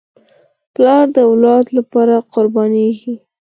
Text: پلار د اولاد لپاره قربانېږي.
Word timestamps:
پلار 0.73 1.05
د 1.15 1.17
اولاد 1.29 1.65
لپاره 1.77 2.15
قربانېږي. 2.33 3.15